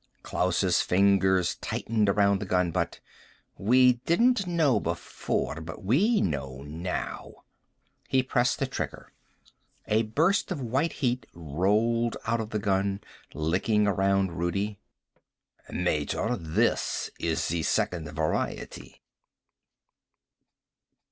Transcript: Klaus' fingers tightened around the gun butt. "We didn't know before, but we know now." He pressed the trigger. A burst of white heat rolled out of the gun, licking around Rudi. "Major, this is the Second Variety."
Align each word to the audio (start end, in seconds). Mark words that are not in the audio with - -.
Klaus' 0.23 0.81
fingers 0.81 1.57
tightened 1.57 2.09
around 2.09 2.39
the 2.39 2.45
gun 2.47 2.71
butt. 2.71 2.99
"We 3.59 3.97
didn't 4.07 4.47
know 4.47 4.79
before, 4.79 5.61
but 5.61 5.83
we 5.83 6.21
know 6.21 6.63
now." 6.63 7.43
He 8.07 8.23
pressed 8.23 8.57
the 8.57 8.65
trigger. 8.65 9.11
A 9.85 10.01
burst 10.01 10.51
of 10.51 10.59
white 10.59 10.93
heat 11.05 11.27
rolled 11.35 12.17
out 12.25 12.41
of 12.41 12.49
the 12.49 12.57
gun, 12.57 13.01
licking 13.35 13.85
around 13.85 14.31
Rudi. 14.39 14.79
"Major, 15.69 16.35
this 16.35 17.11
is 17.19 17.49
the 17.49 17.61
Second 17.61 18.09
Variety." 18.11 19.03